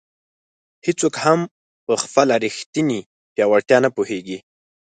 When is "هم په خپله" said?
1.25-2.33